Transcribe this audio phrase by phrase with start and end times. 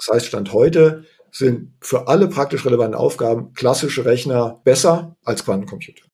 [0.00, 6.04] Das heißt, Stand heute sind für alle praktisch relevanten Aufgaben klassische Rechner besser als Quantencomputer.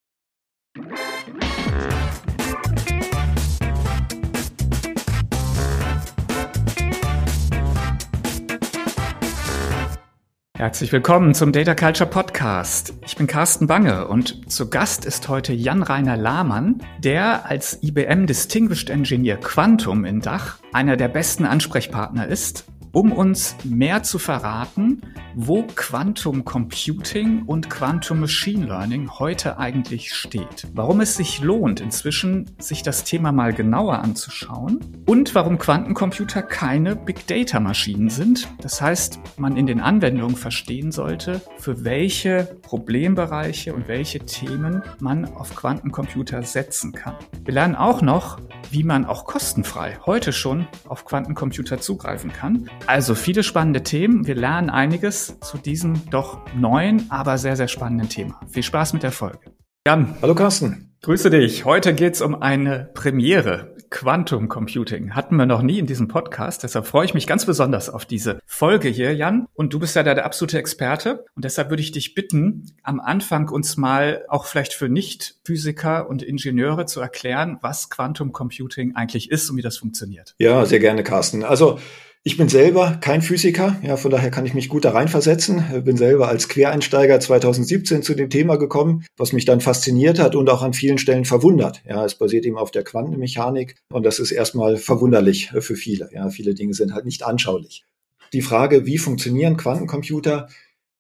[10.57, 12.95] Herzlich willkommen zum Data Culture Podcast.
[13.07, 18.91] Ich bin Carsten Bange und zu Gast ist heute Jan-Rainer Lahmann, der als IBM Distinguished
[18.91, 22.65] Engineer Quantum in Dach einer der besten Ansprechpartner ist
[22.97, 25.03] um uns mehr zu verraten,
[25.35, 30.67] wo Quantum Computing und Quantum Machine Learning heute eigentlich steht.
[30.73, 36.97] Warum es sich lohnt, inzwischen sich das Thema mal genauer anzuschauen und warum Quantencomputer keine
[36.97, 38.49] Big Data Maschinen sind.
[38.63, 45.27] Das heißt, man in den Anwendungen verstehen sollte, für welche Problembereiche und welche Themen man
[45.27, 47.15] auf Quantencomputer setzen kann.
[47.45, 48.39] Wir lernen auch noch,
[48.71, 52.71] wie man auch kostenfrei heute schon auf Quantencomputer zugreifen kann.
[52.87, 54.29] Also viele spannende Themen.
[54.29, 58.41] Wir lernen einiges zu diesem doch neuen, aber sehr, sehr spannenden Thema.
[58.49, 59.41] Viel Spaß mit der Folge.
[59.89, 60.17] Jan.
[60.23, 60.95] Hallo Carsten.
[61.03, 61.65] Grüße dich.
[61.65, 63.75] Heute geht's um eine Premiere.
[63.91, 66.63] Quantum Computing hatten wir noch nie in diesem Podcast.
[66.63, 69.47] Deshalb freue ich mich ganz besonders auf diese Folge hier, Jan.
[69.55, 71.25] Und du bist ja da der absolute Experte.
[71.35, 76.23] Und deshalb würde ich dich bitten, am Anfang uns mal auch vielleicht für Nicht-Physiker und
[76.23, 80.35] Ingenieure zu erklären, was Quantum Computing eigentlich ist und wie das funktioniert.
[80.39, 81.45] Ja, sehr gerne, Carsten.
[81.45, 81.79] Also
[82.27, 85.85] ich bin selber kein Physiker, ja, von daher kann ich mich gut da reinversetzen.
[85.85, 90.51] Bin selber als Quereinsteiger 2017 zu dem Thema gekommen, was mich dann fasziniert hat und
[90.51, 91.83] auch an vielen Stellen verwundert.
[91.89, 96.11] Ja, es basiert eben auf der Quantenmechanik und das ist erstmal verwunderlich für viele.
[96.13, 97.85] Ja, viele Dinge sind halt nicht anschaulich.
[98.33, 100.49] Die Frage, wie funktionieren Quantencomputer?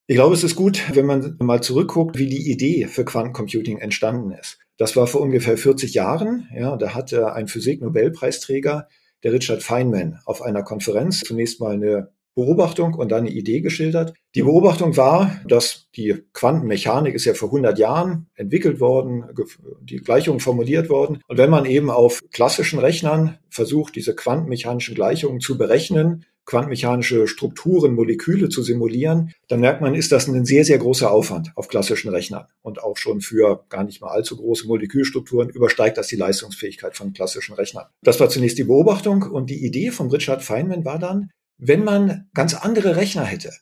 [0.06, 4.30] Ich glaube, es ist gut, wenn man mal zurückguckt, wie die Idee für Quantencomputing entstanden
[4.30, 4.60] ist.
[4.76, 6.46] Das war vor ungefähr 40 Jahren.
[6.54, 8.86] Ja, da hat ein Physik-Nobelpreisträger
[9.26, 14.14] der Richard Feynman auf einer Konferenz zunächst mal eine Beobachtung und dann eine Idee geschildert.
[14.36, 19.24] Die Beobachtung war, dass die Quantenmechanik ist ja vor 100 Jahren entwickelt worden,
[19.82, 21.22] die Gleichungen formuliert worden.
[21.26, 27.94] Und wenn man eben auf klassischen Rechnern versucht, diese quantenmechanischen Gleichungen zu berechnen, quantenmechanische Strukturen,
[27.94, 32.08] Moleküle zu simulieren, dann merkt man, ist das ein sehr, sehr großer Aufwand auf klassischen
[32.08, 32.46] Rechnern.
[32.62, 37.12] Und auch schon für gar nicht mal allzu große Molekülstrukturen übersteigt das die Leistungsfähigkeit von
[37.12, 37.86] klassischen Rechnern.
[38.02, 42.28] Das war zunächst die Beobachtung und die Idee von Richard Feynman war dann, wenn man
[42.34, 43.52] ganz andere Rechner hätte,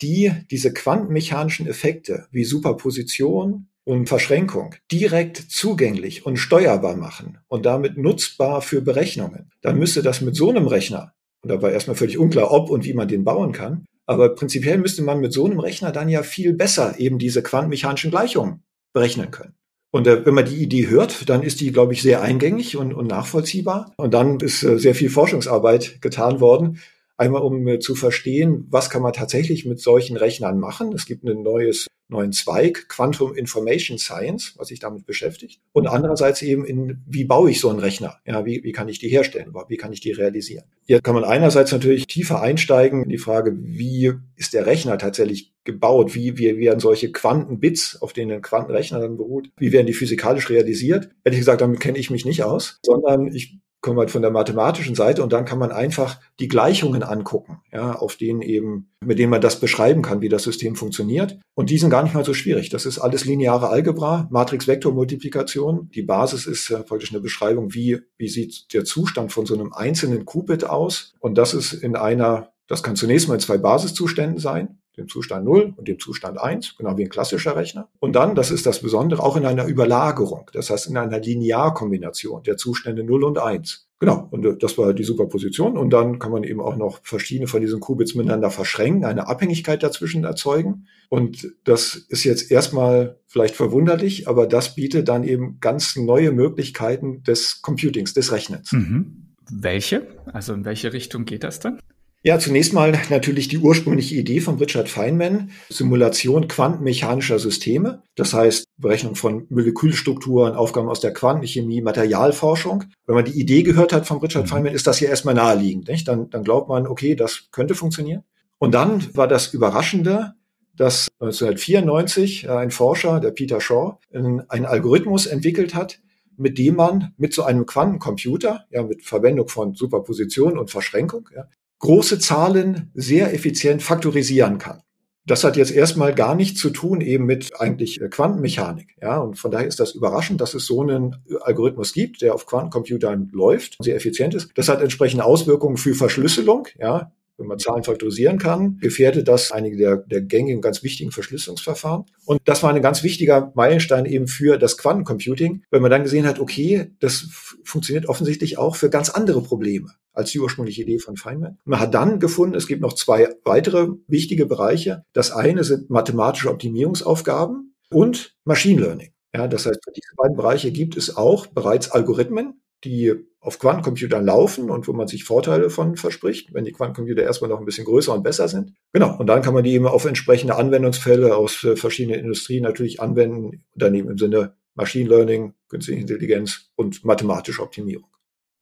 [0.00, 7.98] die diese quantenmechanischen Effekte wie Superposition und Verschränkung direkt zugänglich und steuerbar machen und damit
[7.98, 12.18] nutzbar für Berechnungen, dann müsste das mit so einem Rechner und da war erstmal völlig
[12.18, 13.84] unklar, ob und wie man den bauen kann.
[14.06, 18.10] Aber prinzipiell müsste man mit so einem Rechner dann ja viel besser eben diese quantenmechanischen
[18.10, 19.54] Gleichungen berechnen können.
[19.90, 22.94] Und äh, wenn man die Idee hört, dann ist die, glaube ich, sehr eingängig und,
[22.94, 23.92] und nachvollziehbar.
[23.96, 26.80] Und dann ist äh, sehr viel Forschungsarbeit getan worden.
[27.22, 30.92] Einmal, um äh, zu verstehen, was kann man tatsächlich mit solchen Rechnern machen.
[30.92, 35.60] Es gibt ein neues neuen Zweig, Quantum Information Science, was sich damit beschäftigt.
[35.70, 38.18] Und andererseits eben in, wie baue ich so einen Rechner?
[38.26, 39.54] Ja, wie, wie kann ich die herstellen?
[39.68, 40.64] Wie kann ich die realisieren?
[40.84, 45.54] Hier kann man einerseits natürlich tiefer einsteigen in die Frage, wie ist der Rechner tatsächlich
[45.62, 46.16] gebaut?
[46.16, 50.50] Wie, wie werden solche Quantenbits, auf denen ein Quantenrechner dann beruht, wie werden die physikalisch
[50.50, 51.10] realisiert?
[51.22, 54.94] Ehrlich gesagt, damit kenne ich mich nicht aus, sondern ich kommen halt von der mathematischen
[54.94, 59.30] Seite und dann kann man einfach die Gleichungen angucken, ja, auf denen eben, mit denen
[59.30, 61.38] man das beschreiben kann, wie das System funktioniert.
[61.54, 62.70] Und die sind gar nicht mal so schwierig.
[62.70, 65.90] Das ist alles lineare Algebra, Matrix-Vektor-Multiplikation.
[65.94, 69.72] Die Basis ist äh, praktisch eine Beschreibung, wie, wie sieht der Zustand von so einem
[69.72, 71.12] einzelnen Qubit aus.
[71.18, 75.44] Und das ist in einer, das kann zunächst mal in zwei Basiszuständen sein dem Zustand
[75.44, 77.88] 0 und dem Zustand 1, genau wie ein klassischer Rechner.
[78.00, 82.42] Und dann, das ist das Besondere, auch in einer Überlagerung, das heißt in einer Linearkombination
[82.42, 83.88] der Zustände 0 und 1.
[84.02, 85.78] Genau, und äh, das war die Superposition.
[85.78, 89.80] Und dann kann man eben auch noch verschiedene von diesen Qubits miteinander verschränken, eine Abhängigkeit
[89.84, 90.88] dazwischen erzeugen.
[91.08, 97.22] Und das ist jetzt erstmal vielleicht verwunderlich, aber das bietet dann eben ganz neue Möglichkeiten
[97.22, 98.72] des Computings, des Rechnens.
[98.72, 99.34] Mhm.
[99.48, 100.08] Welche?
[100.32, 101.78] Also in welche Richtung geht das dann?
[102.24, 108.64] Ja, zunächst mal natürlich die ursprüngliche Idee von Richard Feynman, Simulation quantenmechanischer Systeme, das heißt
[108.76, 112.84] Berechnung von Molekülstrukturen, Aufgaben aus der Quantenchemie, Materialforschung.
[113.06, 114.50] Wenn man die Idee gehört hat von Richard mhm.
[114.50, 115.88] Feynman, ist das ja erstmal naheliegend.
[115.88, 116.06] Nicht?
[116.06, 118.22] Dann, dann glaubt man, okay, das könnte funktionieren.
[118.58, 120.34] Und dann war das Überraschende,
[120.76, 125.98] dass 1994 ein Forscher, der Peter Shaw, einen Algorithmus entwickelt hat,
[126.36, 131.48] mit dem man mit so einem Quantencomputer, ja, mit Verwendung von Superposition und Verschränkung, ja,
[131.82, 134.82] große Zahlen sehr effizient faktorisieren kann.
[135.24, 138.96] Das hat jetzt erstmal gar nichts zu tun eben mit eigentlich äh, Quantenmechanik.
[139.00, 142.46] Ja, und von daher ist das überraschend, dass es so einen Algorithmus gibt, der auf
[142.46, 144.50] Quantencomputern läuft, sehr effizient ist.
[144.56, 146.66] Das hat entsprechende Auswirkungen für Verschlüsselung.
[146.76, 147.12] Ja,
[147.42, 152.04] wenn man Zahlen faktorisieren kann, gefährdet das einige der, der gängigen, ganz wichtigen Verschlüsselungsverfahren.
[152.24, 156.26] Und das war ein ganz wichtiger Meilenstein eben für das Quantencomputing, weil man dann gesehen
[156.26, 157.28] hat, okay, das
[157.64, 161.58] funktioniert offensichtlich auch für ganz andere Probleme als die ursprüngliche Idee von Feynman.
[161.64, 165.04] Man hat dann gefunden, es gibt noch zwei weitere wichtige Bereiche.
[165.12, 169.12] Das eine sind mathematische Optimierungsaufgaben und Machine Learning.
[169.34, 174.24] Ja, das heißt, für diese beiden Bereiche gibt es auch bereits Algorithmen, die auf Quantencomputern
[174.24, 177.84] laufen und wo man sich Vorteile von verspricht, wenn die Quantencomputer erstmal noch ein bisschen
[177.84, 178.72] größer und besser sind.
[178.92, 179.16] Genau.
[179.18, 183.64] Und dann kann man die eben auf entsprechende Anwendungsfälle aus äh, verschiedenen Industrien natürlich anwenden,
[183.74, 188.11] daneben im Sinne Machine Learning, künstliche Intelligenz und mathematische Optimierung.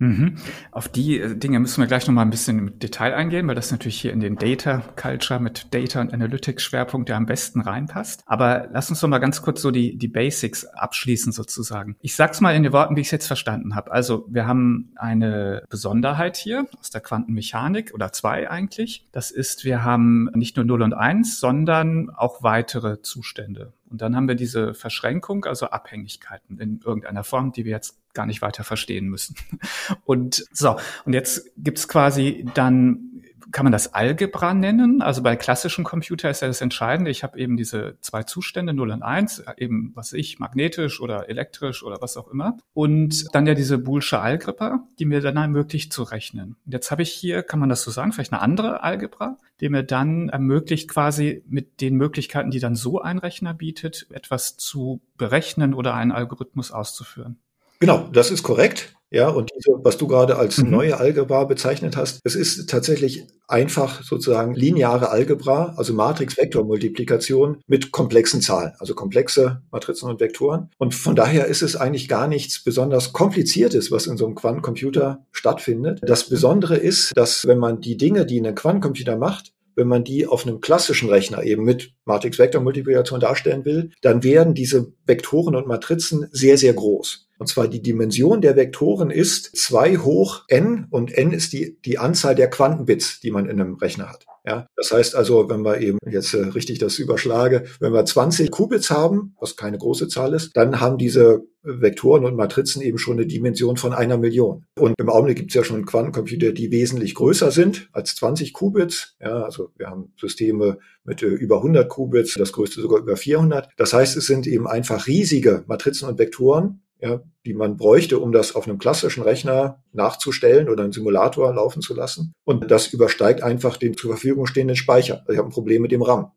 [0.00, 0.36] Mhm.
[0.72, 3.70] Auf die äh, Dinge müssen wir gleich nochmal ein bisschen im Detail eingehen, weil das
[3.70, 8.22] natürlich hier in den Data Culture mit Data und Analytics Schwerpunkt ja am besten reinpasst.
[8.24, 11.96] Aber lass uns doch mal ganz kurz so die, die Basics abschließen sozusagen.
[12.00, 13.92] Ich sag's mal in den Worten, wie ich es jetzt verstanden habe.
[13.92, 19.06] Also wir haben eine Besonderheit hier aus der Quantenmechanik oder zwei eigentlich.
[19.12, 23.74] Das ist, wir haben nicht nur 0 und 1, sondern auch weitere Zustände.
[23.90, 28.26] Und dann haben wir diese Verschränkung, also Abhängigkeiten in irgendeiner Form, die wir jetzt gar
[28.26, 29.36] nicht weiter verstehen müssen.
[30.04, 33.22] Und so, und jetzt gibt's quasi dann
[33.52, 35.02] kann man das Algebra nennen?
[35.02, 37.10] Also bei klassischen Computer ist ja das Entscheidende.
[37.10, 41.82] Ich habe eben diese zwei Zustände, 0 und 1, eben, was ich, magnetisch oder elektrisch
[41.82, 42.56] oder was auch immer.
[42.74, 46.56] Und dann ja diese Boolsche Algebra, die mir dann ermöglicht zu rechnen.
[46.64, 49.68] Und jetzt habe ich hier, kann man das so sagen, vielleicht eine andere Algebra, die
[49.68, 55.00] mir dann ermöglicht, quasi mit den Möglichkeiten, die dann so ein Rechner bietet, etwas zu
[55.16, 57.38] berechnen oder einen Algorithmus auszuführen.
[57.78, 58.94] Genau, das ist korrekt.
[59.10, 60.70] Ja, und diese, was du gerade als mhm.
[60.70, 68.40] neue Algebra bezeichnet hast, es ist tatsächlich einfach sozusagen lineare Algebra, also Matrix-Vektor-Multiplikation mit komplexen
[68.40, 70.70] Zahlen, also komplexe Matrizen und Vektoren.
[70.78, 75.26] Und von daher ist es eigentlich gar nichts besonders Kompliziertes, was in so einem Quantencomputer
[75.32, 76.00] stattfindet.
[76.02, 80.26] Das Besondere ist, dass wenn man die Dinge, die ein Quantencomputer macht, wenn man die
[80.26, 86.28] auf einem klassischen Rechner eben mit Matrix-Vektor-Multiplikation darstellen will, dann werden diese Vektoren und Matrizen
[86.32, 87.29] sehr, sehr groß.
[87.40, 91.96] Und zwar die Dimension der Vektoren ist 2 hoch n und n ist die, die
[91.96, 94.26] Anzahl der Quantenbits, die man in einem Rechner hat.
[94.46, 98.50] Ja, das heißt also, wenn wir eben jetzt äh, richtig das überschlage, wenn wir 20
[98.50, 103.18] Qubits haben, was keine große Zahl ist, dann haben diese Vektoren und Matrizen eben schon
[103.18, 104.64] eine Dimension von einer Million.
[104.78, 109.16] Und im Augenblick gibt es ja schon Quantencomputer, die wesentlich größer sind als 20 Qubits.
[109.20, 113.68] Ja, also wir haben Systeme mit äh, über 100 Qubits, das größte sogar über 400.
[113.78, 118.32] Das heißt, es sind eben einfach riesige Matrizen und Vektoren, ja, die man bräuchte, um
[118.32, 122.32] das auf einem klassischen Rechner nachzustellen oder einen Simulator laufen zu lassen.
[122.44, 125.20] Und das übersteigt einfach den zur Verfügung stehenden Speicher.
[125.20, 126.32] Also ich habe ein Problem mit dem RAM.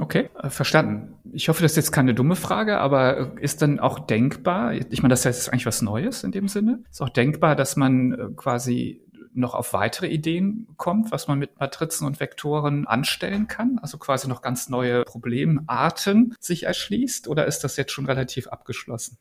[0.00, 1.14] Okay, äh, verstanden.
[1.32, 5.02] Ich hoffe, das ist jetzt keine dumme Frage, aber äh, ist dann auch denkbar, ich
[5.02, 8.28] meine, das ist eigentlich was Neues in dem Sinne, ist auch denkbar, dass man äh,
[8.34, 9.02] quasi
[9.32, 13.78] noch auf weitere Ideen kommt, was man mit Matrizen und Vektoren anstellen kann?
[13.80, 17.28] Also quasi noch ganz neue Problemarten sich erschließt?
[17.28, 19.18] Oder ist das jetzt schon relativ abgeschlossen?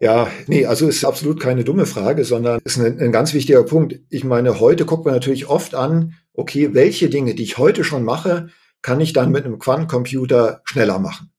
[0.00, 4.00] Ja, nee, also ist absolut keine dumme Frage, sondern ist ein, ein, ganz wichtiger Punkt.
[4.10, 8.04] Ich meine, heute guckt man natürlich oft an, okay, welche Dinge, die ich heute schon
[8.04, 8.48] mache,
[8.80, 11.32] kann ich dann mit einem Quantencomputer schneller machen.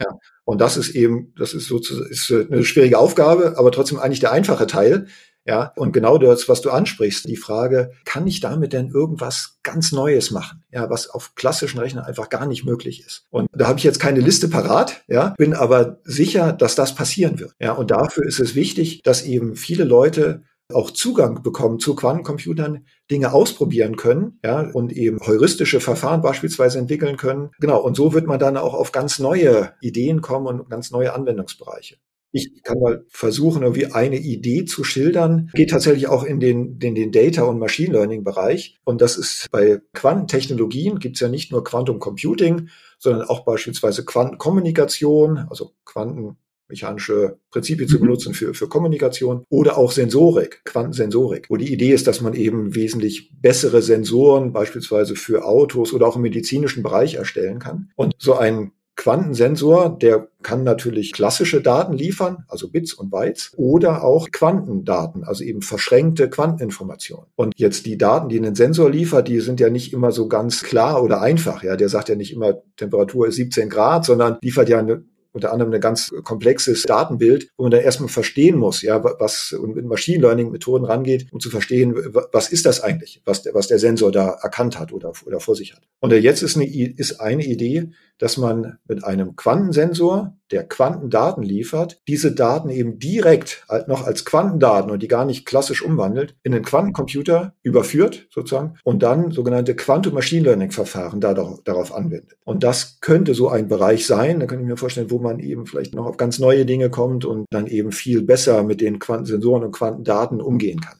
[0.00, 4.20] Ja, und das ist eben, das ist sozusagen ist eine schwierige Aufgabe, aber trotzdem eigentlich
[4.20, 5.08] der einfache Teil.
[5.46, 9.92] Ja, und genau das, was du ansprichst, die Frage, kann ich damit denn irgendwas ganz
[9.92, 10.64] Neues machen?
[10.72, 13.24] Ja, was auf klassischen Rechnern einfach gar nicht möglich ist.
[13.30, 17.38] Und da habe ich jetzt keine Liste parat, ja, bin aber sicher, dass das passieren
[17.38, 17.52] wird.
[17.60, 20.42] Ja, und dafür ist es wichtig, dass eben viele Leute
[20.72, 27.16] auch Zugang bekommen zu Quantencomputern, Dinge ausprobieren können, ja, und eben heuristische Verfahren beispielsweise entwickeln
[27.16, 27.50] können.
[27.60, 27.80] Genau.
[27.80, 31.96] Und so wird man dann auch auf ganz neue Ideen kommen und ganz neue Anwendungsbereiche.
[32.32, 35.50] Ich kann mal versuchen, irgendwie eine Idee zu schildern.
[35.54, 38.78] Geht tatsächlich auch in den, den, den Data- und Machine Learning-Bereich.
[38.84, 42.68] Und das ist bei Quantentechnologien gibt es ja nicht nur Quantum Computing,
[42.98, 48.02] sondern auch beispielsweise Quantenkommunikation, also quantenmechanische Prinzipien zu mhm.
[48.02, 52.74] benutzen für, für Kommunikation oder auch Sensorik, Quantensensorik, wo die Idee ist, dass man eben
[52.74, 57.90] wesentlich bessere Sensoren beispielsweise für Autos oder auch im medizinischen Bereich erstellen kann.
[57.96, 64.02] Und so ein Quantensensor, der kann natürlich klassische Daten liefern, also Bits und Bytes, oder
[64.02, 67.26] auch Quantendaten, also eben verschränkte Quanteninformationen.
[67.36, 70.62] Und jetzt die Daten, die ein Sensor liefert, die sind ja nicht immer so ganz
[70.62, 71.62] klar oder einfach.
[71.62, 75.04] Ja, der sagt ja nicht immer, Temperatur ist 17 Grad, sondern liefert ja eine
[75.36, 79.76] unter anderem ein ganz komplexes Datenbild, wo man dann erstmal verstehen muss, ja, was und
[79.76, 81.94] mit Machine Learning Methoden rangeht, um zu verstehen,
[82.32, 85.54] was ist das eigentlich, was der, was der Sensor da erkannt hat oder, oder vor
[85.54, 85.82] sich hat.
[86.00, 92.00] Und jetzt ist eine, ist eine Idee, dass man mit einem Quantensensor, der Quantendaten liefert,
[92.06, 96.62] diese Daten eben direkt noch als Quantendaten und die gar nicht klassisch umwandelt, in den
[96.62, 102.38] Quantencomputer überführt sozusagen und dann sogenannte Quantum Machine Learning Verfahren darauf, anwendet.
[102.44, 105.66] Und das könnte so ein Bereich sein, da kann ich mir vorstellen, wo man eben
[105.66, 109.64] vielleicht noch auf ganz neue Dinge kommt und dann eben viel besser mit den Quantensensoren
[109.64, 110.98] und Quantendaten umgehen kann.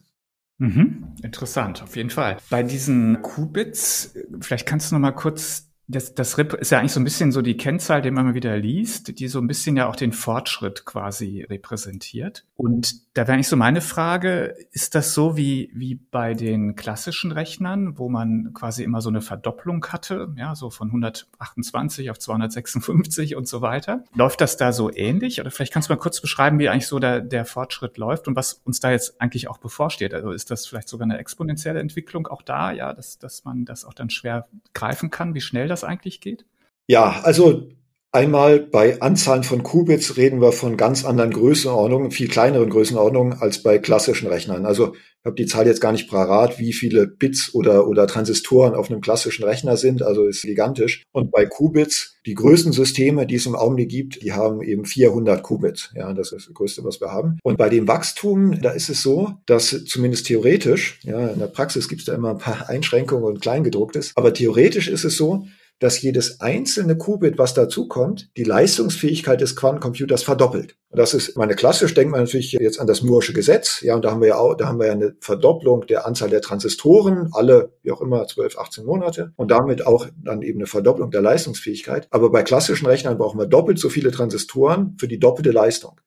[0.59, 1.13] Mhm.
[1.21, 2.37] Interessant, auf jeden Fall.
[2.49, 6.91] Bei diesen Qubits, vielleicht kannst du noch mal kurz das, das RIP ist ja eigentlich
[6.91, 9.77] so ein bisschen so die Kennzahl, die man mal wieder liest, die so ein bisschen
[9.77, 12.43] ja auch den Fortschritt quasi repräsentiert.
[12.57, 17.31] Und da wäre eigentlich so meine Frage, ist das so wie, wie bei den klassischen
[17.31, 23.37] Rechnern, wo man quasi immer so eine Verdopplung hatte, ja, so von 128 auf 256
[23.37, 24.03] und so weiter?
[24.13, 25.39] Läuft das da so ähnlich?
[25.39, 28.35] Oder vielleicht kannst du mal kurz beschreiben, wie eigentlich so der, der Fortschritt läuft und
[28.35, 30.13] was uns da jetzt eigentlich auch bevorsteht.
[30.13, 33.85] Also ist das vielleicht sogar eine exponentielle Entwicklung auch da, ja, dass, dass man das
[33.85, 36.45] auch dann schwer greifen kann, wie schnell das das eigentlich geht?
[36.87, 37.67] Ja, also
[38.13, 43.61] Einmal bei Anzahlen von Qubits reden wir von ganz anderen Größenordnungen, viel kleineren Größenordnungen als
[43.61, 44.65] bei klassischen Rechnern.
[44.65, 48.75] Also ich habe die Zahl jetzt gar nicht parat, wie viele Bits oder, oder Transistoren
[48.75, 51.03] auf einem klassischen Rechner sind, also ist gigantisch.
[51.11, 55.43] Und bei Qubits, die größten Systeme, die es im Augenblick gibt, die haben eben 400
[55.43, 55.91] Qubits.
[55.93, 57.37] Ja, das ist das Größte, was wir haben.
[57.43, 61.89] Und bei dem Wachstum, da ist es so, dass zumindest theoretisch, ja, in der Praxis
[61.89, 65.45] gibt es da immer ein paar Einschränkungen und Kleingedrucktes, aber theoretisch ist es so,
[65.79, 70.75] dass jedes einzelne Qubit, was dazukommt, die Leistungsfähigkeit des Quantencomputers verdoppelt.
[70.89, 73.81] Und das ist, meine klassisch denkt man natürlich jetzt an das Moore'sche Gesetz.
[73.81, 76.29] Ja, und da haben wir ja auch, da haben wir ja eine Verdopplung der Anzahl
[76.29, 79.33] der Transistoren, alle, wie auch immer, 12, 18 Monate.
[79.35, 82.07] Und damit auch dann eben eine Verdopplung der Leistungsfähigkeit.
[82.09, 85.99] Aber bei klassischen Rechnern brauchen wir doppelt so viele Transistoren für die doppelte Leistung.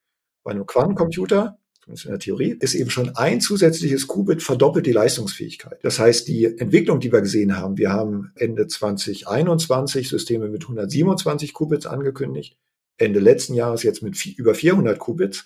[0.43, 1.60] Bei einem Quantencomputer
[1.97, 5.79] zumindest in der Theorie, ist eben schon ein zusätzliches Qubit verdoppelt die Leistungsfähigkeit.
[5.83, 11.53] Das heißt, die Entwicklung, die wir gesehen haben, wir haben Ende 2021 Systeme mit 127
[11.53, 12.57] Qubits angekündigt,
[12.97, 15.45] Ende letzten Jahres jetzt mit über 400 Qubits.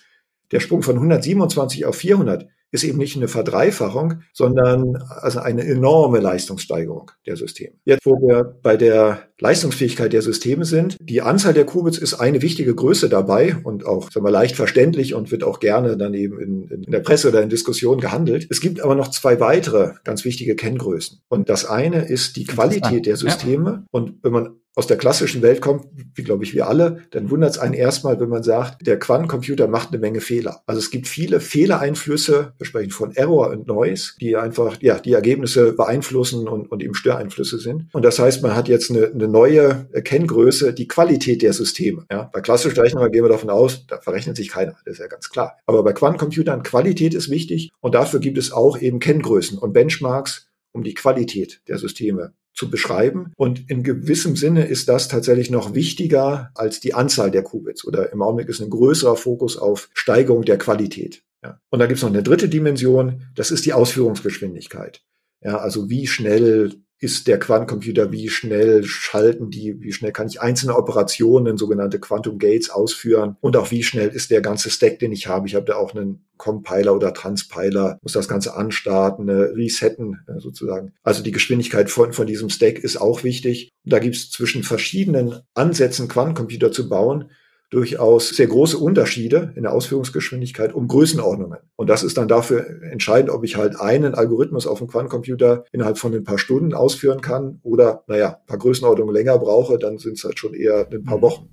[0.51, 6.19] Der Sprung von 127 auf 400 ist eben nicht eine Verdreifachung, sondern also eine enorme
[6.19, 7.73] Leistungssteigerung der Systeme.
[7.85, 12.41] Jetzt, wo wir bei der Leistungsfähigkeit der Systeme sind, die Anzahl der Qubits ist eine
[12.41, 16.39] wichtige Größe dabei und auch sagen wir, leicht verständlich und wird auch gerne dann eben
[16.39, 18.47] in, in der Presse oder in Diskussionen gehandelt.
[18.49, 21.21] Es gibt aber noch zwei weitere ganz wichtige Kenngrößen.
[21.27, 23.85] Und das eine ist die Qualität der Systeme.
[23.91, 27.51] Und wenn man aus der klassischen Welt kommt, wie glaube ich wir alle, dann wundert
[27.51, 30.61] es einen erstmal, wenn man sagt, der Quantencomputer macht eine Menge Fehler.
[30.65, 35.13] Also es gibt viele Fehlereinflüsse, wir sprechen von Error und Noise, die einfach ja die
[35.13, 37.87] Ergebnisse beeinflussen und, und eben Störeinflüsse sind.
[37.93, 42.05] Und das heißt, man hat jetzt eine, eine neue Kenngröße, die Qualität der Systeme.
[42.11, 45.07] Ja, bei klassischen Rechnern gehen wir davon aus, da verrechnet sich keiner, das ist ja
[45.07, 45.57] ganz klar.
[45.65, 50.47] Aber bei Quantencomputern Qualität ist wichtig und dafür gibt es auch eben Kenngrößen und Benchmarks,
[50.73, 53.33] um die Qualität der Systeme zu beschreiben.
[53.35, 58.11] Und in gewissem Sinne ist das tatsächlich noch wichtiger als die Anzahl der Qubits oder
[58.11, 61.23] im Augenblick ist ein größerer Fokus auf Steigerung der Qualität.
[61.43, 61.59] Ja.
[61.69, 65.03] Und da gibt es noch eine dritte Dimension, das ist die Ausführungsgeschwindigkeit.
[65.41, 70.41] Ja, also wie schnell ist der Quantencomputer, wie schnell schalten die, wie schnell kann ich
[70.41, 75.11] einzelne Operationen, sogenannte Quantum Gates ausführen und auch wie schnell ist der ganze Stack, den
[75.11, 75.47] ich habe.
[75.47, 80.93] Ich habe da auch einen Compiler oder Transpiler, muss das Ganze anstarten, resetten sozusagen.
[81.03, 83.71] Also die Geschwindigkeit von, von diesem Stack ist auch wichtig.
[83.83, 87.29] Da gibt es zwischen verschiedenen Ansätzen, Quantencomputer zu bauen,
[87.69, 91.59] durchaus sehr große Unterschiede in der Ausführungsgeschwindigkeit um Größenordnungen.
[91.75, 95.97] Und das ist dann dafür entscheidend, ob ich halt einen Algorithmus auf dem Quantencomputer innerhalb
[95.97, 100.17] von ein paar Stunden ausführen kann oder, naja, ein paar Größenordnungen länger brauche, dann sind
[100.17, 101.21] es halt schon eher ein paar mhm.
[101.21, 101.49] Wochen.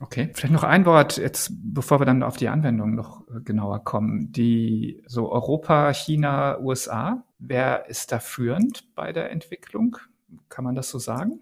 [0.00, 3.84] Okay, vielleicht noch ein Wort jetzt, bevor wir dann auf die Anwendung noch äh, genauer
[3.84, 4.32] kommen.
[4.32, 9.96] Die so Europa, China, USA, wer ist da führend bei der Entwicklung?
[10.48, 11.40] Kann man das so sagen?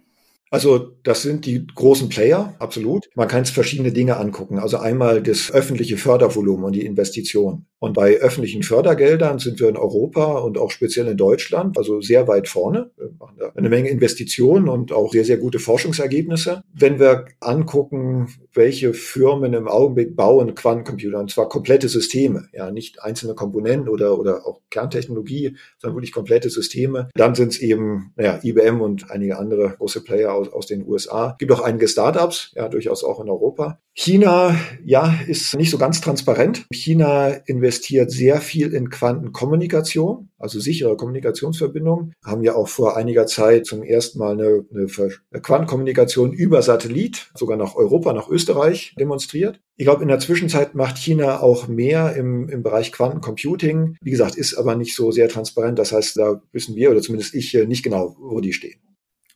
[0.53, 3.09] Also das sind die großen Player, absolut.
[3.15, 4.59] Man kann sich verschiedene Dinge angucken.
[4.59, 7.67] Also einmal das öffentliche Fördervolumen und die Investitionen.
[7.83, 12.29] Und bei öffentlichen Fördergeldern sind wir in Europa und auch speziell in Deutschland also sehr
[12.29, 12.93] weit vorne.
[12.97, 16.63] Wir machen da eine Menge Investitionen und auch sehr, sehr gute Forschungsergebnisse.
[16.73, 23.03] Wenn wir angucken, welche Firmen im Augenblick bauen Quantencomputer, und zwar komplette Systeme, ja, nicht
[23.03, 28.39] einzelne Komponenten oder, oder auch Kerntechnologie, sondern wirklich komplette Systeme, dann sind es eben naja,
[28.45, 31.35] IBM und einige andere große Player aus, aus den USA.
[31.41, 33.81] Gibt auch einige Startups, ja, durchaus auch in Europa.
[33.93, 36.65] China, ja, ist nicht so ganz transparent.
[36.73, 42.15] China investiert sehr viel in Quantenkommunikation, also sichere Kommunikationsverbindungen.
[42.25, 47.57] Haben ja auch vor einiger Zeit zum ersten Mal eine, eine Quantenkommunikation über Satellit, sogar
[47.57, 49.61] nach Europa, nach Österreich demonstriert.
[49.77, 53.97] Ich glaube, in der Zwischenzeit macht China auch mehr im, im Bereich Quantencomputing.
[54.01, 55.79] Wie gesagt, ist aber nicht so sehr transparent.
[55.79, 58.81] Das heißt, da wissen wir oder zumindest ich nicht genau, wo die stehen.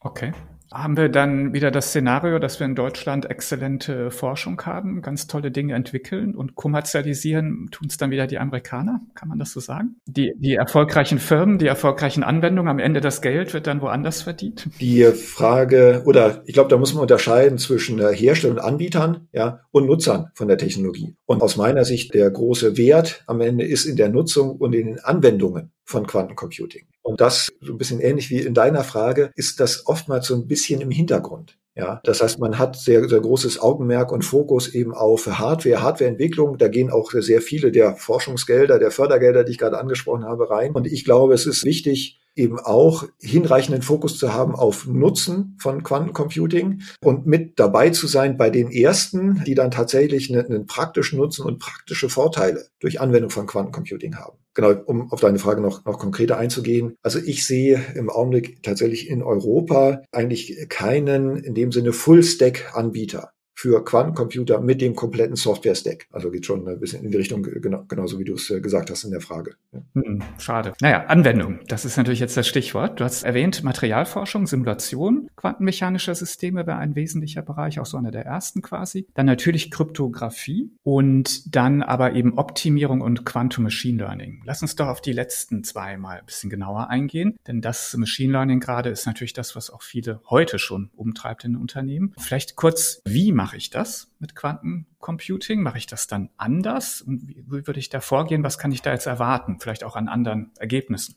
[0.00, 0.33] Okay.
[0.73, 5.51] Haben wir dann wieder das Szenario, dass wir in Deutschland exzellente Forschung haben, ganz tolle
[5.51, 9.01] Dinge entwickeln und kommerzialisieren, tun es dann wieder die Amerikaner?
[9.15, 9.97] Kann man das so sagen?
[10.07, 14.69] Die, die erfolgreichen Firmen, die erfolgreichen Anwendungen, am Ende das Geld wird dann woanders verdient?
[14.81, 19.87] Die Frage, oder ich glaube, da muss man unterscheiden zwischen Herstellern und Anbietern ja, und
[19.87, 21.17] Nutzern von der Technologie.
[21.27, 24.87] Und aus meiner Sicht der große Wert am Ende ist in der Nutzung und in
[24.87, 26.87] den Anwendungen von Quantencomputing.
[27.07, 30.49] Und das, so ein bisschen ähnlich wie in deiner Frage, ist das oftmals so ein
[30.49, 31.57] bisschen im Hintergrund.
[31.77, 36.59] Ja, das heißt, man hat sehr, sehr großes Augenmerk und Fokus eben auf Hardware, Hardwareentwicklung.
[36.59, 40.73] Da gehen auch sehr viele der Forschungsgelder, der Fördergelder, die ich gerade angesprochen habe, rein.
[40.73, 45.85] Und ich glaube, es ist wichtig, eben auch hinreichenden Fokus zu haben auf Nutzen von
[45.85, 51.21] Quantencomputing und mit dabei zu sein bei den ersten, die dann tatsächlich einen, einen praktischen
[51.21, 54.39] Nutzen und praktische Vorteile durch Anwendung von Quantencomputing haben.
[54.57, 56.97] Genau, um auf deine Frage noch, noch konkreter einzugehen.
[57.03, 63.83] Also ich sehe im Augenblick tatsächlich in Europa eigentlich keinen in dem Sinne Full-Stack-Anbieter für
[63.83, 66.09] Quantencomputer mit dem kompletten Software-Stack.
[66.13, 68.91] Also geht schon ein bisschen in die Richtung, genau, genauso wie du es äh, gesagt
[68.91, 69.55] hast in der Frage.
[69.95, 70.75] Hm, schade.
[70.83, 73.01] Naja, Anwendung, das ist natürlich jetzt das Stichwort.
[73.01, 78.27] Du hast erwähnt, Materialforschung, Simulation quantenmechanischer Systeme wäre ein wesentlicher Bereich, auch so einer der
[78.27, 79.07] ersten quasi.
[79.15, 84.43] Dann natürlich Kryptographie und dann aber eben Optimierung und Quantum Machine Learning.
[84.45, 88.33] Lass uns doch auf die letzten zwei mal ein bisschen genauer eingehen, denn das Machine
[88.33, 92.13] Learning gerade ist natürlich das, was auch viele heute schon umtreibt in Unternehmen.
[92.19, 95.62] Vielleicht kurz, wie macht mache ich das mit Quantencomputing?
[95.62, 97.00] Mache ich das dann anders?
[97.00, 98.43] Und wie, wie würde ich da vorgehen?
[98.43, 99.61] Was kann ich da jetzt erwarten?
[99.61, 101.15] Vielleicht auch an anderen Ergebnissen?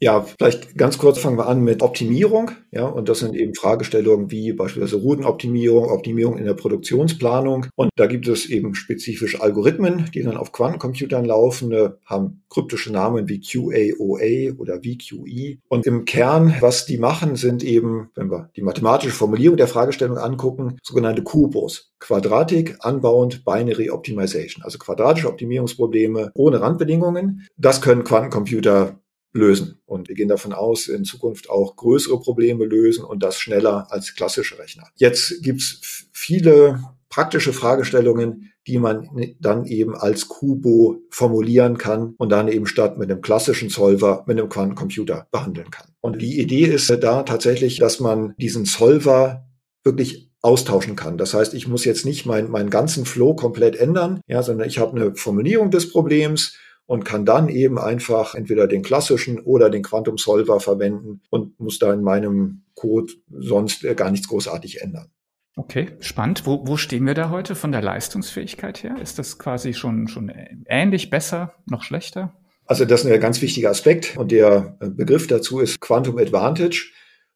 [0.00, 2.52] Ja, vielleicht ganz kurz fangen wir an mit Optimierung.
[2.70, 7.66] Ja, und das sind eben Fragestellungen wie beispielsweise Routenoptimierung, Optimierung in der Produktionsplanung.
[7.74, 11.74] Und da gibt es eben spezifisch Algorithmen, die dann auf Quantencomputern laufen,
[12.06, 15.58] haben kryptische Namen wie QAOA oder VQE.
[15.68, 20.18] Und im Kern, was die machen, sind eben, wenn wir die mathematische Formulierung der Fragestellung
[20.18, 21.92] angucken, sogenannte QBOs.
[21.98, 27.48] Quadratic Unbound Binary Optimization, also quadratische Optimierungsprobleme ohne Randbedingungen.
[27.56, 29.00] Das können Quantencomputer
[29.32, 29.80] lösen.
[29.84, 34.14] Und wir gehen davon aus, in Zukunft auch größere Probleme lösen und das schneller als
[34.14, 34.88] klassische Rechner.
[34.96, 39.08] Jetzt gibt's viele praktische Fragestellungen, die man
[39.40, 44.38] dann eben als Kubo formulieren kann und dann eben statt mit einem klassischen Solver mit
[44.38, 45.88] einem Quantencomputer behandeln kann.
[46.00, 49.48] Und die Idee ist da tatsächlich, dass man diesen Solver
[49.84, 51.18] wirklich austauschen kann.
[51.18, 54.78] Das heißt, ich muss jetzt nicht meinen meinen ganzen Flow komplett ändern, ja, sondern ich
[54.78, 56.56] habe eine Formulierung des Problems
[56.88, 61.78] und kann dann eben einfach entweder den klassischen oder den Quantum Solver verwenden und muss
[61.78, 65.10] da in meinem Code sonst gar nichts großartig ändern.
[65.54, 66.46] Okay, spannend.
[66.46, 68.96] Wo, wo stehen wir da heute von der Leistungsfähigkeit her?
[69.02, 70.32] Ist das quasi schon, schon
[70.66, 72.34] ähnlich, besser, noch schlechter?
[72.64, 76.90] Also das ist ein ganz wichtiger Aspekt und der Begriff dazu ist Quantum Advantage.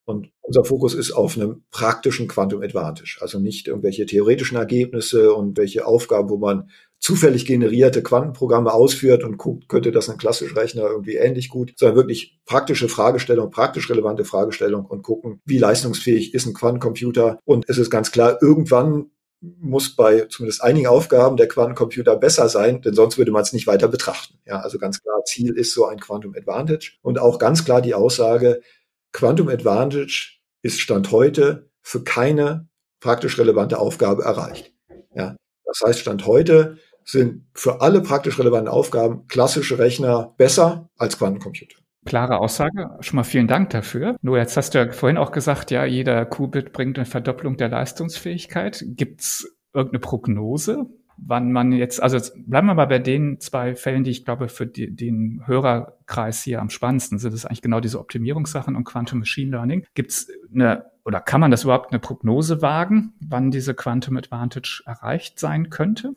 [0.05, 3.19] Und unser Fokus ist auf einem praktischen Quantum Advantage.
[3.21, 6.71] Also nicht irgendwelche theoretischen Ergebnisse und welche Aufgaben, wo man
[7.03, 11.97] zufällig generierte Quantenprogramme ausführt und guckt, könnte das ein klassischer Rechner irgendwie ähnlich gut, sondern
[11.97, 17.41] wirklich praktische Fragestellung, praktisch relevante Fragestellung und gucken, wie leistungsfähig ist ein Quantencomputer.
[17.45, 19.11] Und es ist ganz klar, irgendwann
[19.41, 23.67] muss bei zumindest einigen Aufgaben der Quantencomputer besser sein, denn sonst würde man es nicht
[23.67, 24.39] weiter betrachten.
[24.47, 27.95] Ja, also ganz klar, Ziel ist so ein Quantum Advantage und auch ganz klar die
[27.95, 28.63] Aussage,
[29.13, 32.69] Quantum Advantage ist Stand heute für keine
[33.01, 34.73] praktisch relevante Aufgabe erreicht.
[35.17, 41.19] Ja, das heißt, Stand heute sind für alle praktisch relevanten Aufgaben klassische Rechner besser als
[41.19, 41.77] Quantencomputer.
[42.05, 42.91] Klare Aussage.
[43.01, 44.17] Schon mal vielen Dank dafür.
[44.23, 47.69] Nur jetzt hast du ja vorhin auch gesagt, ja, jeder Qubit bringt eine Verdopplung der
[47.69, 48.85] Leistungsfähigkeit.
[48.89, 50.87] Gibt's irgendeine Prognose,
[51.17, 54.67] wann man jetzt, also bleiben wir mal bei den zwei Fällen, die ich glaube für
[54.67, 59.21] die, den Hörerkreis hier am spannendsten sind, das ist eigentlich genau diese Optimierungssachen und Quantum
[59.21, 59.87] Machine Learning.
[59.95, 65.41] Gibt's eine oder kann man das überhaupt eine Prognose wagen, wann diese Quantum Advantage erreicht
[65.41, 66.15] sein könnte?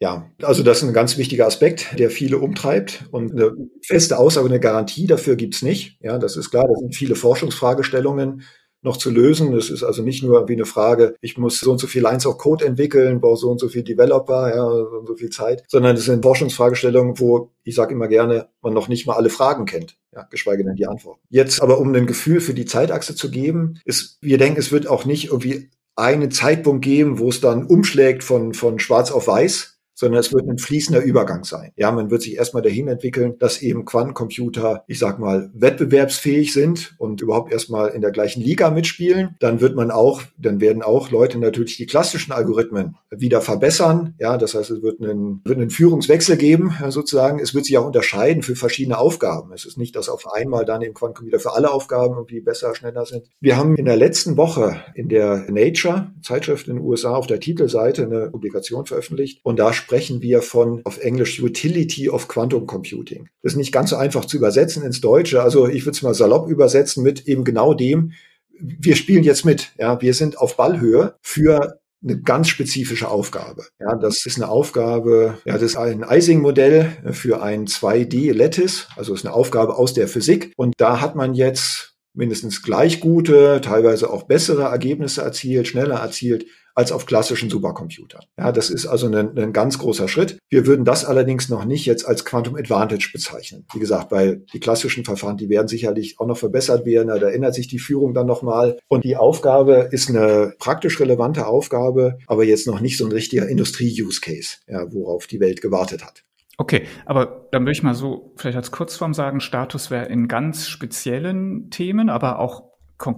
[0.00, 3.04] Ja, also das ist ein ganz wichtiger Aspekt, der viele umtreibt.
[3.10, 3.52] Und eine
[3.84, 5.98] feste Aussage, eine Garantie dafür gibt's nicht.
[6.00, 8.42] Ja, das ist klar, das sind viele Forschungsfragestellungen
[8.82, 9.52] noch zu lösen.
[9.52, 12.24] Das ist also nicht nur wie eine Frage, ich muss so und so viel Lines
[12.24, 15.64] of Code entwickeln, brauche so und so viel Developer, ja, so und so viel Zeit,
[15.68, 19.66] sondern es sind Forschungsfragestellungen, wo ich sage immer gerne, man noch nicht mal alle Fragen
[19.66, 21.20] kennt, ja, geschweige denn die Antworten.
[21.28, 24.86] Jetzt aber, um ein Gefühl für die Zeitachse zu geben, ist, wir denken, es wird
[24.86, 29.69] auch nicht irgendwie einen Zeitpunkt geben, wo es dann umschlägt von, von schwarz auf weiß,
[30.00, 31.72] sondern es wird ein fließender Übergang sein.
[31.76, 36.94] Ja, man wird sich erstmal dahin entwickeln, dass eben Quantencomputer, ich sag mal, wettbewerbsfähig sind
[36.96, 39.36] und überhaupt erstmal in der gleichen Liga mitspielen.
[39.40, 44.14] Dann wird man auch, dann werden auch Leute natürlich die klassischen Algorithmen wieder verbessern.
[44.18, 47.38] Ja, das heißt, es wird einen, wird einen Führungswechsel geben, sozusagen.
[47.38, 49.52] Es wird sich auch unterscheiden für verschiedene Aufgaben.
[49.52, 53.04] Es ist nicht, dass auf einmal dann im Quantencomputer für alle Aufgaben irgendwie besser, schneller
[53.04, 53.28] sind.
[53.40, 57.40] Wir haben in der letzten Woche in der Nature Zeitschrift in den USA auf der
[57.40, 63.28] Titelseite eine Publikation veröffentlicht und da sprechen wir von auf Englisch Utility of Quantum Computing.
[63.42, 65.42] Das ist nicht ganz so einfach zu übersetzen ins Deutsche.
[65.42, 68.12] Also ich würde es mal salopp übersetzen mit eben genau dem,
[68.52, 69.72] wir spielen jetzt mit.
[69.78, 73.66] Ja, wir sind auf Ballhöhe für eine ganz spezifische Aufgabe.
[73.80, 79.26] Ja, das ist eine Aufgabe, ja, das ist ein Ising-Modell für ein 2D-Lattice, also ist
[79.26, 80.52] eine Aufgabe aus der Physik.
[80.56, 86.46] Und da hat man jetzt mindestens gleich gute, teilweise auch bessere Ergebnisse erzielt, schneller erzielt
[86.74, 88.22] als auf klassischen Supercomputern.
[88.38, 90.38] Ja, das ist also ein, ein, ganz großer Schritt.
[90.48, 93.66] Wir würden das allerdings noch nicht jetzt als Quantum Advantage bezeichnen.
[93.72, 97.08] Wie gesagt, weil die klassischen Verfahren, die werden sicherlich auch noch verbessert werden.
[97.08, 98.78] Da ändert sich die Führung dann nochmal.
[98.88, 103.48] Und die Aufgabe ist eine praktisch relevante Aufgabe, aber jetzt noch nicht so ein richtiger
[103.48, 106.24] Industrie-Use-Case, ja, worauf die Welt gewartet hat.
[106.60, 110.68] Okay, aber dann würde ich mal so vielleicht als Kurzform sagen, Status wäre in ganz
[110.68, 112.69] speziellen Themen, aber auch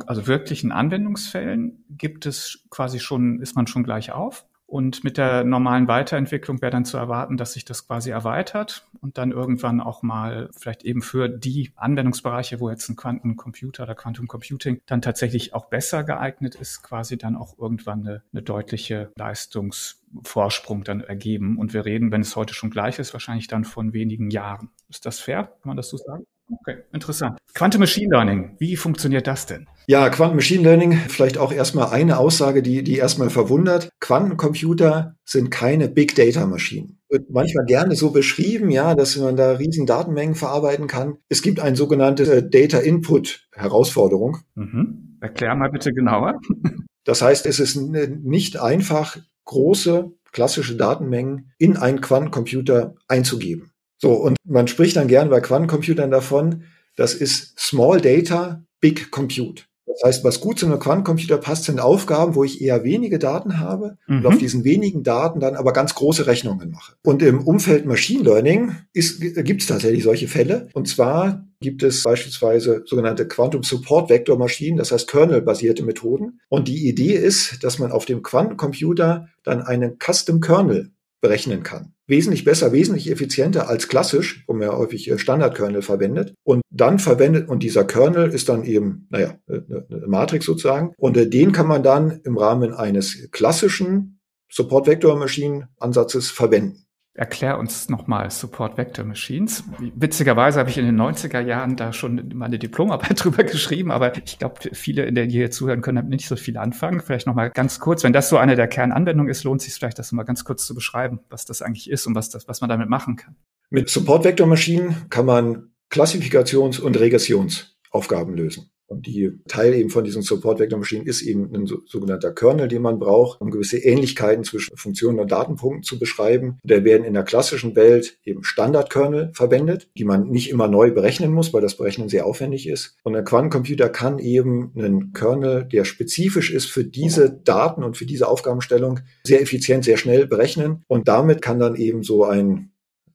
[0.06, 4.46] also wirklichen Anwendungsfällen gibt es quasi schon, ist man schon gleich auf.
[4.72, 9.18] Und mit der normalen Weiterentwicklung wäre dann zu erwarten, dass sich das quasi erweitert und
[9.18, 14.28] dann irgendwann auch mal vielleicht eben für die Anwendungsbereiche, wo jetzt ein Quantencomputer oder Quantum
[14.28, 20.84] Computing dann tatsächlich auch besser geeignet ist, quasi dann auch irgendwann eine, eine deutliche Leistungsvorsprung
[20.84, 21.58] dann ergeben.
[21.58, 24.70] Und wir reden, wenn es heute schon gleich ist, wahrscheinlich dann von wenigen Jahren.
[24.88, 25.42] Ist das fair?
[25.42, 26.24] Kann man das so sagen?
[26.50, 27.38] Okay, interessant.
[27.52, 29.68] Quantum Machine Learning, wie funktioniert das denn?
[29.86, 33.90] Ja, Quantum Machine Learning, vielleicht auch erstmal eine Aussage, die, die erstmal verwundert.
[34.00, 37.00] Quantencomputer sind keine Big Data Maschinen.
[37.08, 41.16] Wird manchmal gerne so beschrieben, ja, dass man da riesen Datenmengen verarbeiten kann.
[41.28, 44.38] Es gibt eine sogenannte äh, Data Input Herausforderung.
[44.54, 45.18] Mhm.
[45.20, 46.40] Erklär mal bitte genauer.
[47.04, 53.72] Das heißt, es ist nicht einfach, große klassische Datenmengen in einen Quantencomputer einzugeben.
[53.98, 56.64] So, und man spricht dann gern bei Quantencomputern davon,
[56.96, 59.64] das ist Small Data, Big Compute.
[59.92, 63.58] Das heißt, was gut zu einem Quantencomputer passt, sind Aufgaben, wo ich eher wenige Daten
[63.58, 64.18] habe mhm.
[64.18, 66.94] und auf diesen wenigen Daten dann aber ganz große Rechnungen mache.
[67.02, 70.68] Und im Umfeld Machine Learning gibt es tatsächlich solche Fälle.
[70.72, 76.40] Und zwar gibt es beispielsweise sogenannte Quantum Support Vector Maschinen, das heißt Kernel-basierte Methoden.
[76.48, 81.94] Und die Idee ist, dass man auf dem Quantencomputer dann einen Custom Kernel berechnen kann.
[82.12, 86.34] Wesentlich besser, wesentlich effizienter als klassisch, wo man ja häufig äh, Standardkernel verwendet.
[86.44, 90.92] Und dann verwendet, und dieser Kernel ist dann eben, naja, eine Matrix sozusagen.
[90.98, 94.20] Und äh, den kann man dann im Rahmen eines klassischen
[94.50, 96.84] Support Vector Machine Ansatzes verwenden.
[97.14, 99.64] Erklär uns nochmal Support Vector Machines.
[99.94, 104.38] Witzigerweise habe ich in den 90er Jahren da schon meine Diplomarbeit drüber geschrieben, aber ich
[104.38, 107.00] glaube, viele, in der hier zuhören können, haben nicht so viel anfangen.
[107.00, 109.98] Vielleicht nochmal ganz kurz, wenn das so eine der Kernanwendungen ist, lohnt es sich vielleicht,
[109.98, 112.70] das mal ganz kurz zu beschreiben, was das eigentlich ist und was, das, was man
[112.70, 113.36] damit machen kann.
[113.68, 118.71] Mit Support Vector Maschinen kann man Klassifikations- und Regressionsaufgaben lösen.
[118.92, 122.68] Und die Teil eben von diesen Support Vector Maschinen ist eben ein so, sogenannter Kernel,
[122.68, 126.58] den man braucht, um gewisse Ähnlichkeiten zwischen Funktionen und Datenpunkten zu beschreiben.
[126.62, 131.32] Da werden in der klassischen Welt eben Standardkernel verwendet, die man nicht immer neu berechnen
[131.32, 132.96] muss, weil das Berechnen sehr aufwendig ist.
[133.02, 138.06] Und ein Quantencomputer kann eben einen Kernel, der spezifisch ist für diese Daten und für
[138.06, 140.84] diese Aufgabenstellung, sehr effizient, sehr schnell berechnen.
[140.86, 142.72] Und damit kann dann eben so ein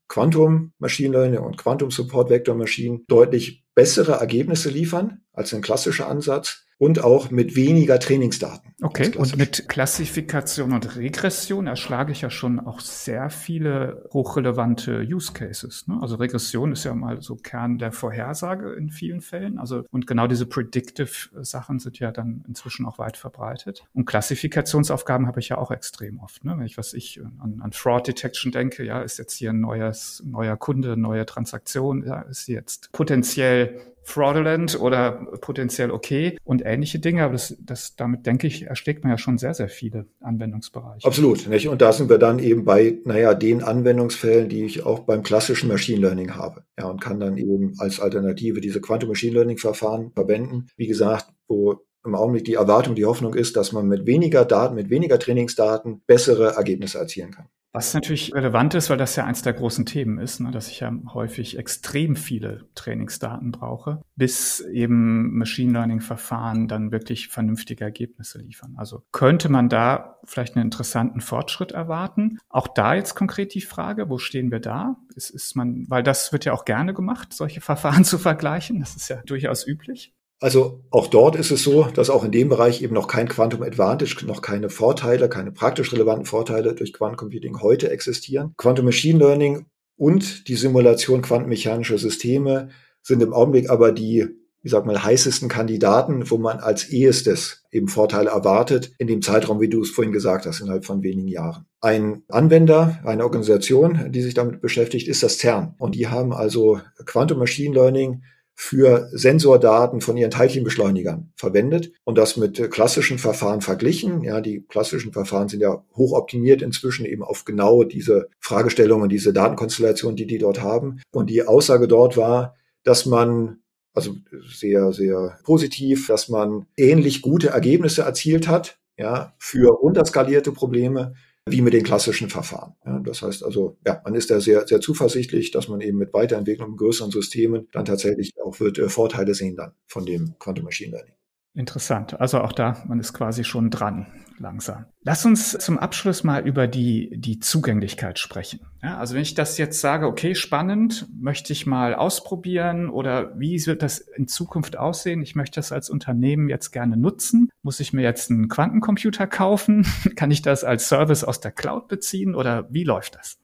[0.08, 6.10] Quantum Machine Learning und Quantum Support Vector Machine deutlich bessere Ergebnisse liefern als ein klassischer
[6.10, 8.74] Ansatz und auch mit weniger Trainingsdaten.
[8.82, 15.34] Okay, und mit Klassifikation und Regression erschlage ich ja schon auch sehr viele hochrelevante Use
[15.34, 15.88] Cases.
[15.88, 15.98] Ne?
[16.02, 19.58] Also Regression ist ja mal so Kern der Vorhersage in vielen Fällen.
[19.58, 23.84] Also und genau diese Predictive Sachen sind ja dann inzwischen auch weit verbreitet.
[23.94, 26.46] Und Klassifikationsaufgaben habe ich ja auch extrem oft.
[26.46, 26.56] Ne?
[26.58, 30.22] Wenn ich was ich an, an Fraud Detection denke, ja, ist jetzt hier ein neues,
[30.26, 37.24] neuer Kunde, neue Transaktion, ja, ist jetzt potenziell fraudulent oder potenziell okay und ähnliche Dinge.
[37.24, 41.06] Aber das, das, damit denke ich, erschlägt man ja schon sehr, sehr viele Anwendungsbereiche.
[41.06, 41.48] Absolut.
[41.48, 41.68] Nicht?
[41.68, 45.68] Und da sind wir dann eben bei, naja, den Anwendungsfällen, die ich auch beim klassischen
[45.68, 46.64] Machine Learning habe.
[46.80, 50.68] Ja, und kann dann eben als Alternative diese Quantum Machine Learning Verfahren verwenden.
[50.78, 54.76] Wie gesagt, wo im Augenblick die Erwartung, die Hoffnung ist, dass man mit weniger Daten,
[54.76, 57.50] mit weniger Trainingsdaten bessere Ergebnisse erzielen kann.
[57.74, 60.80] Was natürlich relevant ist, weil das ja eins der großen Themen ist, ne, dass ich
[60.80, 68.40] ja häufig extrem viele Trainingsdaten brauche, bis eben Machine Learning Verfahren dann wirklich vernünftige Ergebnisse
[68.40, 68.76] liefern.
[68.78, 72.40] Also könnte man da vielleicht einen interessanten Fortschritt erwarten?
[72.50, 74.98] Auch da jetzt konkret die Frage, wo stehen wir da?
[75.16, 78.80] Ist, ist man, weil das wird ja auch gerne gemacht, solche Verfahren zu vergleichen.
[78.80, 80.14] Das ist ja durchaus üblich.
[80.40, 83.64] Also auch dort ist es so, dass auch in dem Bereich eben noch kein Quantum
[83.64, 88.54] Advantage, noch keine Vorteile, keine praktisch relevanten Vorteile durch Quantum Computing heute existieren.
[88.58, 92.70] Quantum Machine Learning und die Simulation quantenmechanischer Systeme
[93.02, 94.28] sind im Augenblick aber die,
[94.62, 99.60] wie sag mal, heißesten Kandidaten, wo man als ehestes eben Vorteile erwartet, in dem Zeitraum,
[99.60, 101.66] wie du es vorhin gesagt hast, innerhalb von wenigen Jahren.
[101.82, 105.74] Ein Anwender, eine Organisation, die sich damit beschäftigt, ist das CERN.
[105.80, 108.22] Und die haben also Quantum Machine Learning
[108.60, 114.24] für Sensordaten von ihren Teilchenbeschleunigern verwendet und das mit klassischen Verfahren verglichen.
[114.24, 120.16] Ja, die klassischen Verfahren sind ja hochoptimiert inzwischen eben auf genau diese Fragestellungen, diese Datenkonstellation,
[120.16, 121.02] die die dort haben.
[121.12, 123.60] Und die Aussage dort war, dass man
[123.94, 124.16] also
[124.50, 131.14] sehr, sehr positiv, dass man ähnlich gute Ergebnisse erzielt hat, ja, für runterskalierte Probleme
[131.52, 132.74] wie mit den klassischen Verfahren.
[132.86, 136.14] Ja, das heißt also, ja, man ist da sehr, sehr zuversichtlich, dass man eben mit
[136.14, 140.92] Weiterentwicklung größeren Systemen dann tatsächlich auch wird äh, Vorteile sehen dann von dem Quantum Machine
[140.92, 141.17] Learning.
[141.58, 142.22] Interessant.
[142.22, 144.06] Also auch da, man ist quasi schon dran,
[144.38, 144.86] langsam.
[145.02, 148.60] Lass uns zum Abschluss mal über die, die Zugänglichkeit sprechen.
[148.84, 153.66] Ja, also wenn ich das jetzt sage, okay, spannend, möchte ich mal ausprobieren oder wie
[153.66, 155.24] wird das in Zukunft aussehen?
[155.24, 157.50] Ich möchte das als Unternehmen jetzt gerne nutzen.
[157.64, 159.84] Muss ich mir jetzt einen Quantencomputer kaufen?
[160.16, 163.40] Kann ich das als Service aus der Cloud beziehen oder wie läuft das?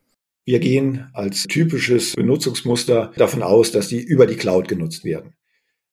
[0.45, 5.34] Wir gehen als typisches Benutzungsmuster davon aus, dass die über die Cloud genutzt werden.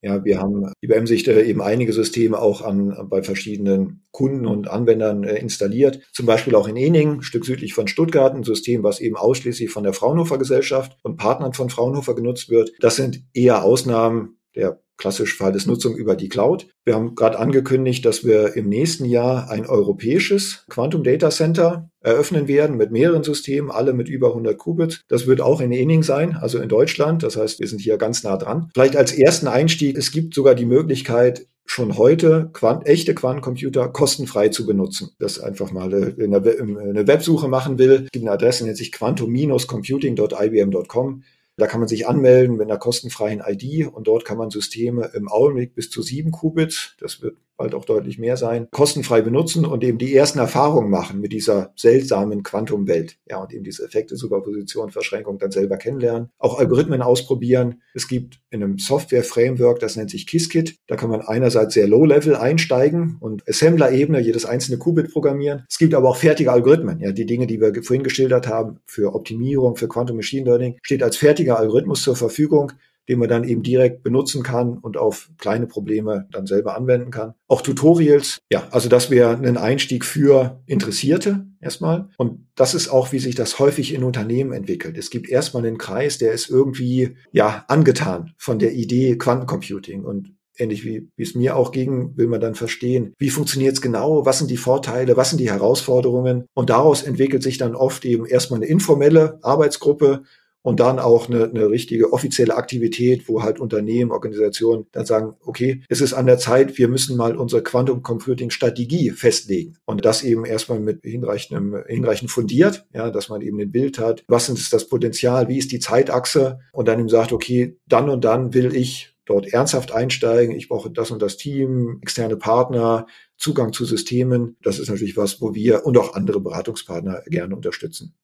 [0.02, 5.24] Ja, wir haben IBM sich eben einige Systeme auch an, bei verschiedenen Kunden und Anwendern
[5.24, 6.00] äh, installiert.
[6.12, 9.70] Zum Beispiel auch in Ening, ein Stück südlich von Stuttgart, ein System, was eben ausschließlich
[9.70, 12.72] von der Fraunhofer Gesellschaft und Partnern von Fraunhofer genutzt wird.
[12.80, 16.68] Das sind eher Ausnahmen der klassisch Nutzung über die Cloud.
[16.84, 22.48] Wir haben gerade angekündigt, dass wir im nächsten Jahr ein europäisches Quantum Data Center eröffnen
[22.48, 25.00] werden mit mehreren Systemen, alle mit über 100 Qubits.
[25.08, 27.22] Das wird auch in Ening sein, also in Deutschland.
[27.22, 28.70] Das heißt, wir sind hier ganz nah dran.
[28.74, 34.48] Vielleicht als ersten Einstieg, es gibt sogar die Möglichkeit, schon heute Quant echte Quantencomputer kostenfrei
[34.48, 35.12] zu benutzen.
[35.20, 41.22] Das einfach mal äh, eine Websuche machen will, gibt eine Adresse, nennt sich quantum-computing.ibm.com.
[41.60, 45.28] Da kann man sich anmelden mit einer kostenfreien ID und dort kann man Systeme im
[45.28, 49.84] Augenblick bis zu sieben Qubits, das wird bald auch deutlich mehr sein, kostenfrei benutzen und
[49.84, 53.18] eben die ersten Erfahrungen machen mit dieser seltsamen Quantumwelt.
[53.28, 56.30] Ja, und eben diese Effekte, Superposition, Verschränkung dann selber kennenlernen.
[56.38, 57.82] Auch Algorithmen ausprobieren.
[57.92, 60.76] Es gibt in einem Software-Framework, das nennt sich Qiskit.
[60.86, 65.64] Da kann man einerseits sehr low-level einsteigen und Assembler-Ebene jedes einzelne Qubit programmieren.
[65.68, 66.98] Es gibt aber auch fertige Algorithmen.
[67.00, 71.02] Ja, die Dinge, die wir vorhin geschildert haben, für Optimierung, für Quantum Machine Learning, steht
[71.02, 72.72] als fertiger Algorithmus zur Verfügung
[73.08, 77.34] den man dann eben direkt benutzen kann und auf kleine Probleme dann selber anwenden kann.
[77.48, 82.08] Auch Tutorials, ja, also das wäre ein Einstieg für Interessierte erstmal.
[82.16, 84.96] Und das ist auch, wie sich das häufig in Unternehmen entwickelt.
[84.96, 90.34] Es gibt erstmal einen Kreis, der ist irgendwie, ja, angetan von der Idee Quantencomputing und
[90.60, 94.26] ähnlich wie, wie es mir auch ging, will man dann verstehen, wie funktioniert es genau,
[94.26, 96.44] was sind die Vorteile, was sind die Herausforderungen.
[96.54, 100.22] Und daraus entwickelt sich dann oft eben erstmal eine informelle Arbeitsgruppe
[100.62, 105.82] und dann auch eine, eine richtige offizielle Aktivität, wo halt Unternehmen, Organisationen dann sagen, okay,
[105.88, 110.22] es ist an der Zeit, wir müssen mal unsere Quantum Computing Strategie festlegen und das
[110.22, 114.72] eben erstmal mit hinreichendem, hinreichend fundiert, ja, dass man eben ein Bild hat, was ist
[114.72, 118.74] das Potenzial, wie ist die Zeitachse und dann eben sagt, okay, dann und dann will
[118.74, 124.56] ich dort ernsthaft einsteigen, ich brauche das und das Team, externe Partner, Zugang zu Systemen.
[124.62, 128.14] Das ist natürlich was, wo wir und auch andere Beratungspartner gerne unterstützen.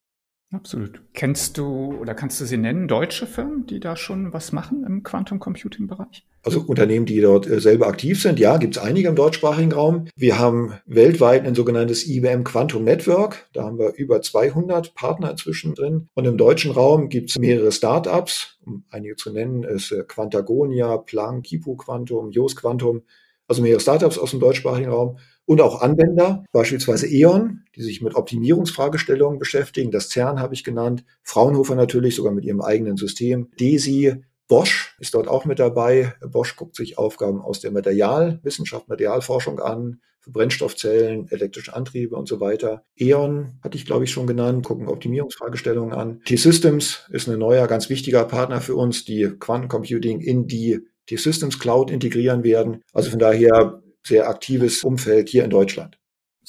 [0.56, 1.02] Absolut.
[1.12, 5.02] Kennst du oder kannst du sie nennen, deutsche Firmen, die da schon was machen im
[5.02, 6.24] Quantum Computing Bereich?
[6.42, 10.08] Also Unternehmen, die dort äh, selber aktiv sind, ja, gibt es einige im deutschsprachigen Raum.
[10.16, 13.50] Wir haben weltweit ein sogenanntes IBM Quantum Network.
[13.52, 16.08] Da haben wir über 200 Partner inzwischen drin.
[16.14, 20.96] Und im deutschen Raum gibt es mehrere Startups, um einige zu nennen, ist äh, Quantagonia,
[20.96, 23.02] Planck, Kipu Quantum, Jos Quantum,
[23.46, 28.14] also mehrere Startups aus dem deutschsprachigen Raum und auch Anwender, beispielsweise E.ON, die sich mit
[28.14, 29.90] Optimierungsfragestellungen beschäftigen.
[29.90, 31.04] Das CERN habe ich genannt.
[31.22, 33.48] Fraunhofer natürlich, sogar mit ihrem eigenen System.
[33.58, 36.14] DESI, Bosch ist dort auch mit dabei.
[36.20, 42.40] Bosch guckt sich Aufgaben aus der Materialwissenschaft, Materialforschung an, für Brennstoffzellen, elektrische Antriebe und so
[42.40, 42.82] weiter.
[42.96, 46.20] E.ON hatte ich, glaube ich, schon genannt, gucken Optimierungsfragestellungen an.
[46.24, 51.92] T-Systems ist ein neuer, ganz wichtiger Partner für uns, die Quantencomputing in die T-Systems Cloud
[51.92, 52.82] integrieren werden.
[52.92, 55.98] Also von daher sehr aktives Umfeld hier in Deutschland.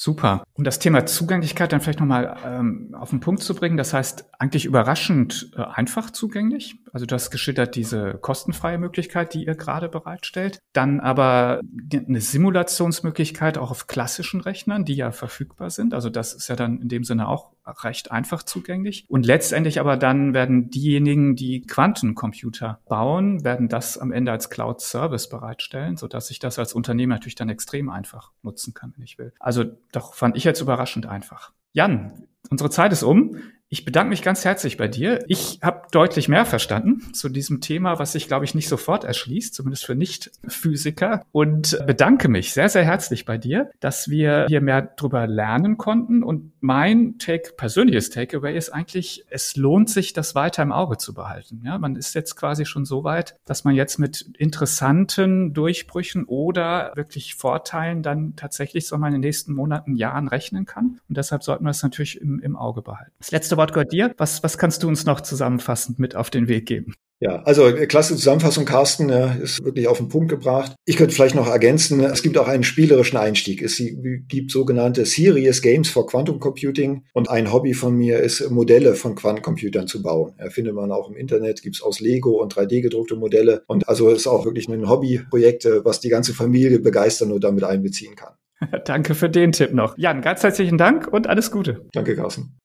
[0.00, 0.44] Super.
[0.52, 4.26] Um das Thema Zugänglichkeit dann vielleicht nochmal ähm, auf den Punkt zu bringen, das heißt
[4.38, 6.76] eigentlich überraschend äh, einfach zugänglich.
[6.92, 10.58] Also du hast geschildert diese kostenfreie Möglichkeit, die ihr gerade bereitstellt.
[10.72, 11.60] Dann aber
[11.92, 15.94] eine Simulationsmöglichkeit auch auf klassischen Rechnern, die ja verfügbar sind.
[15.94, 17.52] Also das ist ja dann in dem Sinne auch
[17.84, 19.04] recht einfach zugänglich.
[19.08, 24.80] Und letztendlich aber dann werden diejenigen, die Quantencomputer bauen, werden das am Ende als Cloud
[24.80, 29.18] Service bereitstellen, sodass ich das als Unternehmen natürlich dann extrem einfach nutzen kann, wenn ich
[29.18, 29.32] will.
[29.38, 31.52] Also doch fand ich jetzt überraschend einfach.
[31.72, 33.36] Jan, unsere Zeit ist um.
[33.70, 35.22] Ich bedanke mich ganz herzlich bei dir.
[35.28, 39.54] Ich habe deutlich mehr verstanden zu diesem Thema, was sich, glaube ich, nicht sofort erschließt,
[39.54, 41.22] zumindest für Nicht-Physiker.
[41.32, 46.22] Und bedanke mich sehr, sehr herzlich bei dir, dass wir hier mehr drüber lernen konnten.
[46.22, 51.12] Und mein Take, persönliches Takeaway ist eigentlich, es lohnt sich, das weiter im Auge zu
[51.12, 51.60] behalten.
[51.62, 56.92] Ja, man ist jetzt quasi schon so weit, dass man jetzt mit interessanten Durchbrüchen oder
[56.94, 61.00] wirklich Vorteilen dann tatsächlich so mal in den nächsten Monaten, Jahren rechnen kann.
[61.06, 63.12] Und deshalb sollten wir es natürlich im, im Auge behalten.
[63.18, 64.14] Das letzte Wort gehört dir.
[64.16, 66.94] Was, was kannst du uns noch zusammenfassend mit auf den Weg geben?
[67.20, 70.76] Ja, also äh, klasse Zusammenfassung, Carsten, ist wirklich auf den Punkt gebracht.
[70.84, 73.60] Ich könnte vielleicht noch ergänzen, es gibt auch einen spielerischen Einstieg.
[73.60, 73.82] Es
[74.28, 79.16] gibt sogenannte Serious Games for Quantum Computing und ein Hobby von mir ist, Modelle von
[79.16, 80.34] Quantencomputern zu bauen.
[80.50, 83.64] Findet man auch im Internet, gibt's aus Lego und 3D gedruckte Modelle.
[83.66, 87.64] Und also ist auch wirklich ein Hobbyprojekt, äh, was die ganze Familie begeistern und damit
[87.64, 88.34] einbeziehen kann.
[88.84, 89.98] Danke für den Tipp noch.
[89.98, 91.86] Jan, ganz herzlichen Dank und alles Gute.
[91.92, 92.58] Danke, Carsten.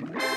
[0.00, 0.33] Yeah.